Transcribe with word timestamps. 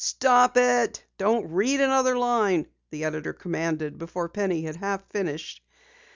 "Stop 0.03 0.57
it 0.57 1.05
don't 1.19 1.45
read 1.51 1.79
another 1.79 2.17
line!" 2.17 2.65
the 2.89 3.03
editor 3.03 3.33
commanded 3.33 3.99
before 3.99 4.29
Penny 4.29 4.63
had 4.63 4.77
half 4.77 5.07
finished. 5.11 5.61